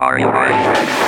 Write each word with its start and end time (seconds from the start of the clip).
Are 0.00 0.16
you 0.16 0.30
ready? 0.30 1.07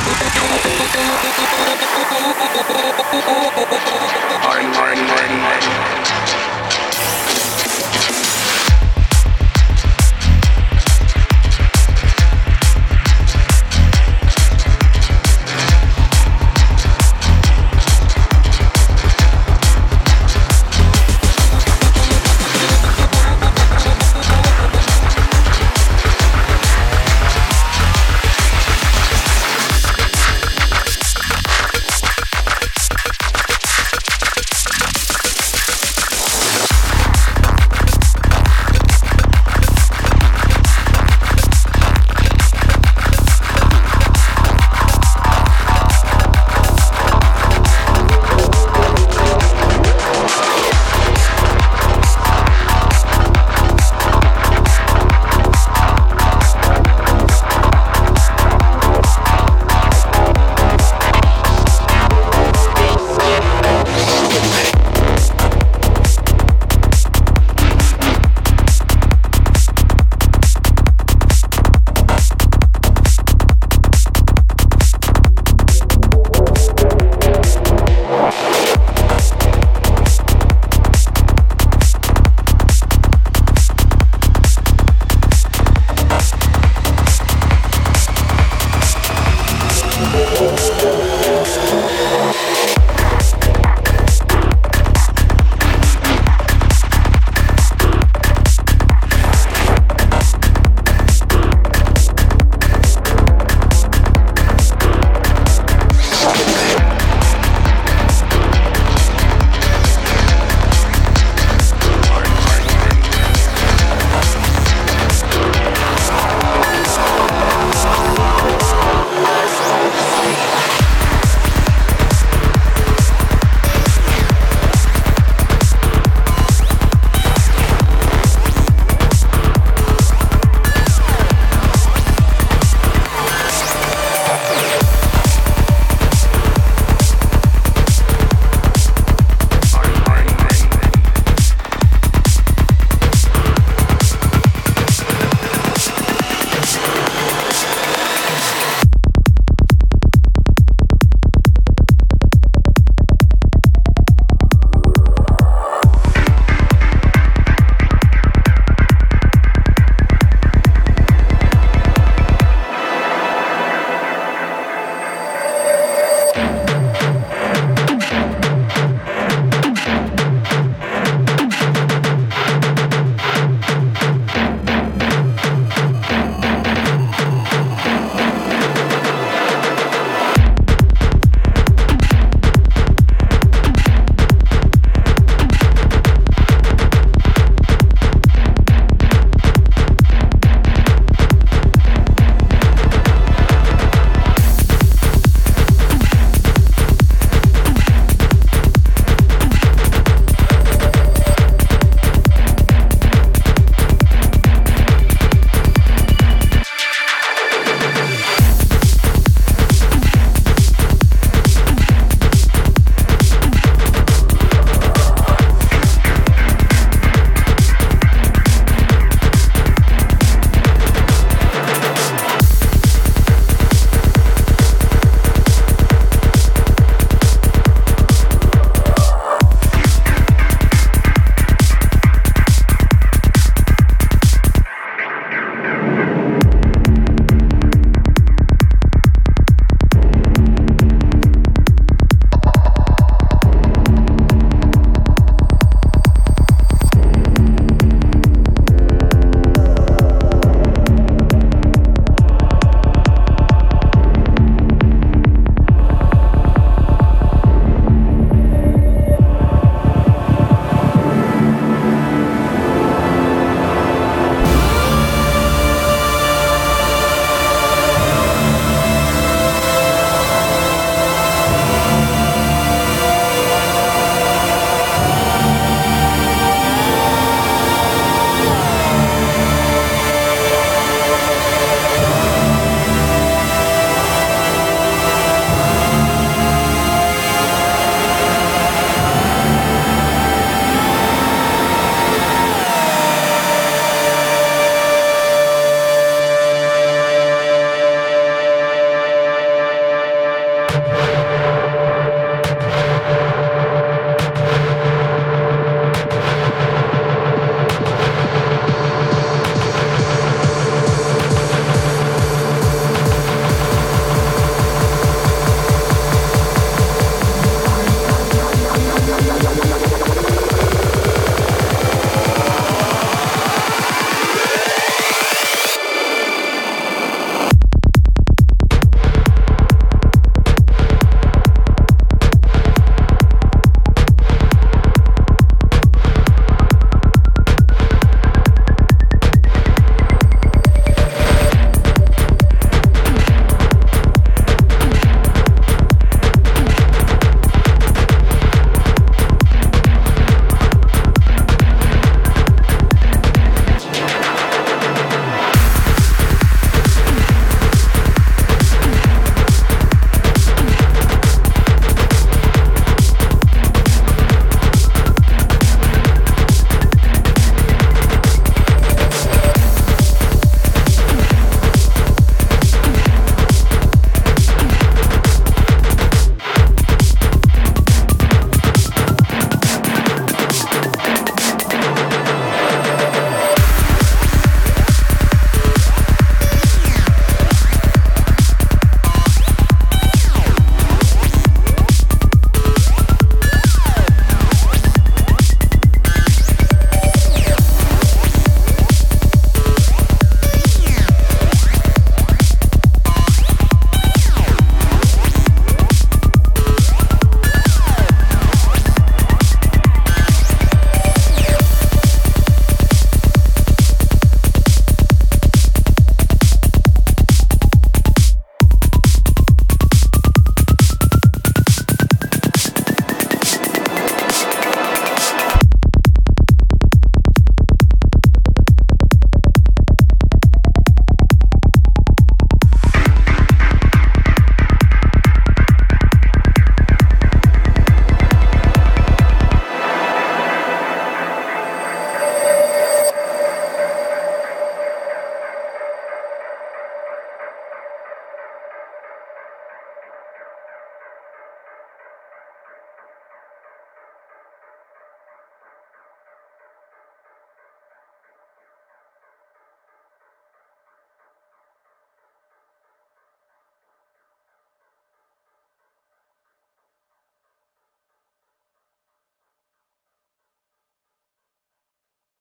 You 0.00 0.16
are 4.46 4.62
you 4.62 4.72
ready? 4.72 6.59